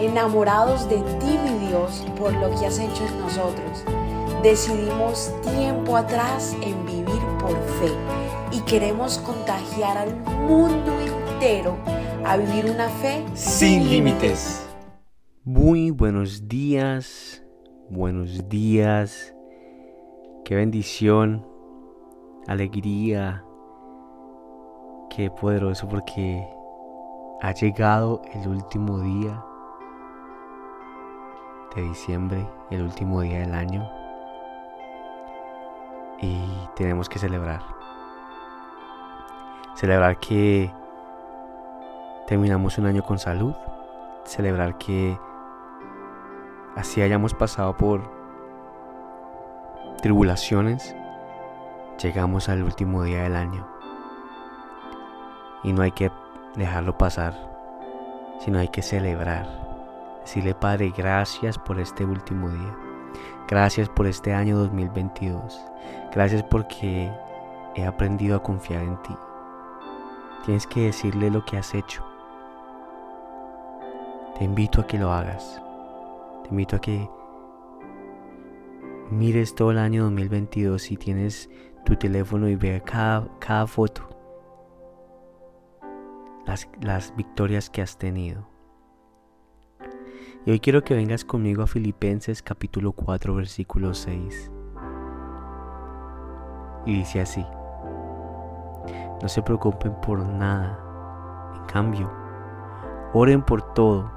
[0.00, 3.84] enamorados de ti, mi Dios, por lo que has hecho en nosotros.
[4.42, 7.92] Decidimos tiempo atrás en vivir por fe
[8.52, 10.14] y queremos contagiar al
[10.46, 11.76] mundo entero
[12.24, 14.68] a vivir una fe sin límites.
[15.44, 17.42] Muy buenos días,
[17.88, 19.34] buenos días.
[20.44, 21.46] Qué bendición,
[22.46, 23.44] alegría,
[25.10, 26.46] qué poderoso porque
[27.42, 29.44] ha llegado el último día
[31.74, 33.88] de diciembre, el último día del año.
[36.20, 36.40] Y
[36.74, 37.60] tenemos que celebrar.
[39.74, 40.70] Celebrar que
[42.26, 43.54] terminamos un año con salud.
[44.24, 45.18] Celebrar que
[46.76, 48.10] así hayamos pasado por
[50.00, 50.96] tribulaciones.
[52.02, 53.66] Llegamos al último día del año.
[55.62, 56.10] Y no hay que
[56.54, 57.34] dejarlo pasar,
[58.40, 59.65] sino hay que celebrar
[60.26, 62.76] Decirle, Padre, gracias por este último día.
[63.46, 65.56] Gracias por este año 2022.
[66.12, 67.08] Gracias porque
[67.76, 69.14] he aprendido a confiar en ti.
[70.44, 72.04] Tienes que decirle lo que has hecho.
[74.36, 75.62] Te invito a que lo hagas.
[76.42, 77.08] Te invito a que
[79.12, 81.48] mires todo el año 2022 y tienes
[81.84, 84.08] tu teléfono y veas cada, cada foto.
[86.46, 88.55] Las, las victorias que has tenido
[90.46, 94.52] y hoy quiero que vengas conmigo a Filipenses capítulo 4 versículo 6.
[96.86, 97.44] Y dice así,
[99.20, 100.78] no se preocupen por nada,
[101.56, 102.08] en cambio,
[103.12, 104.08] oren por todo,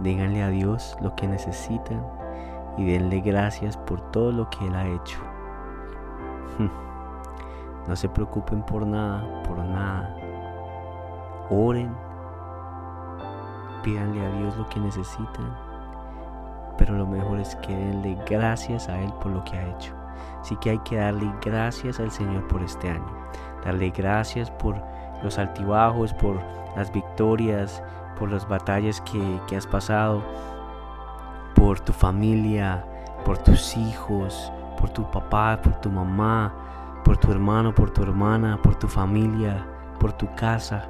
[0.00, 2.02] díganle a Dios lo que necesitan
[2.78, 5.18] y denle gracias por todo lo que Él ha hecho.
[7.86, 10.16] No se preocupen por nada, por nada.
[11.50, 11.94] Oren,
[13.82, 15.73] pídanle a Dios lo que necesitan
[16.84, 19.94] pero lo mejor es que denle gracias a Él por lo que ha hecho.
[20.42, 23.08] Así que hay que darle gracias al Señor por este año.
[23.64, 24.76] Darle gracias por
[25.22, 26.38] los altibajos, por
[26.76, 27.82] las victorias,
[28.18, 30.22] por las batallas que, que has pasado,
[31.54, 32.84] por tu familia,
[33.24, 36.52] por tus hijos, por tu papá, por tu mamá,
[37.02, 39.66] por tu hermano, por tu hermana, por tu familia,
[39.98, 40.86] por tu casa,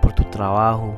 [0.00, 0.94] por tu trabajo,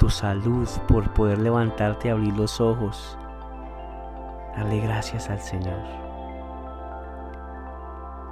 [0.00, 3.18] tu salud, por poder levantarte y abrir los ojos.
[4.56, 5.78] Dale gracias al Señor.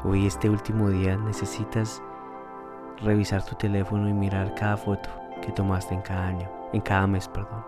[0.03, 2.03] Hoy, este último día, necesitas
[3.03, 5.11] revisar tu teléfono y mirar cada foto
[5.43, 7.63] que tomaste en cada año, en cada mes, perdón.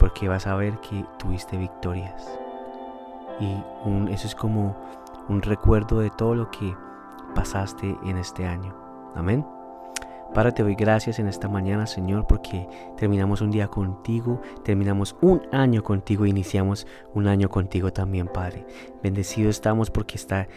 [0.00, 2.40] Porque vas a ver que tuviste victorias.
[3.38, 3.62] Y
[4.10, 4.76] eso es como
[5.28, 6.76] un recuerdo de todo lo que
[7.36, 8.74] pasaste en este año.
[9.14, 9.46] Amén.
[10.34, 12.66] Padre, te doy gracias en esta mañana, Señor, porque
[12.96, 18.64] terminamos un día contigo, terminamos un año contigo, iniciamos un año contigo también, Padre.
[19.02, 20.48] Bendecidos estamos porque está,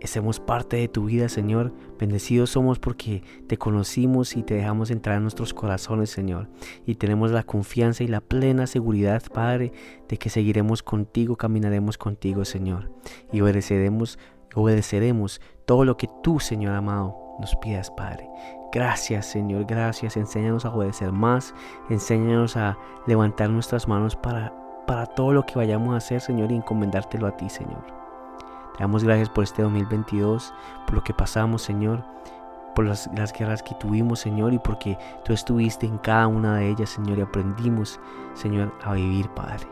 [0.00, 1.72] hacemos parte de tu vida, Señor.
[1.98, 6.48] Bendecidos somos porque te conocimos y te dejamos entrar en nuestros corazones, Señor.
[6.86, 9.72] Y tenemos la confianza y la plena seguridad, Padre,
[10.08, 12.92] de que seguiremos contigo, caminaremos contigo, Señor.
[13.32, 14.16] Y obedeceremos,
[14.54, 18.28] obedeceremos todo lo que tú, Señor amado, nos pidas, Padre.
[18.74, 20.16] Gracias, Señor, gracias.
[20.16, 21.54] Enséñanos a obedecer más.
[21.90, 22.76] Enséñanos a
[23.06, 24.52] levantar nuestras manos para,
[24.84, 27.86] para todo lo que vayamos a hacer, Señor, y encomendártelo a ti, Señor.
[28.76, 30.52] Te damos gracias por este 2022,
[30.86, 32.02] por lo que pasamos, Señor,
[32.74, 33.08] por las,
[33.38, 37.22] guerras que tuvimos, Señor, y porque tú estuviste en cada una de ellas, Señor, y
[37.22, 38.00] aprendimos,
[38.34, 39.68] Señor, a vivir, Padre.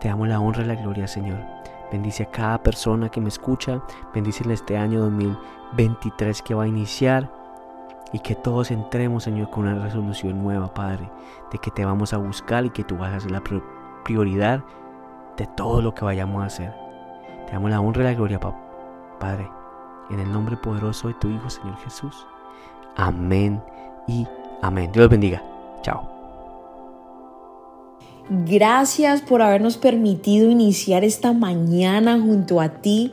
[0.00, 1.38] Te damos la honra y la gloria, Señor.
[1.92, 3.82] Bendice a cada persona que me escucha.
[4.14, 7.43] Bendice en este año 2023 que va a iniciar
[8.14, 11.10] y que todos entremos, Señor, con una resolución nueva, Padre,
[11.50, 13.42] de que te vamos a buscar y que tú vas a ser la
[14.04, 14.62] prioridad
[15.36, 16.72] de todo lo que vayamos a hacer.
[17.46, 18.38] Te damos la honra y la gloria,
[19.18, 19.50] Padre,
[20.10, 22.24] en el nombre poderoso de tu Hijo, Señor Jesús.
[22.94, 23.60] Amén
[24.06, 24.28] y
[24.62, 24.92] amén.
[24.92, 25.42] Dios bendiga.
[25.82, 26.08] Chao.
[28.30, 33.12] Gracias por habernos permitido iniciar esta mañana junto a ti.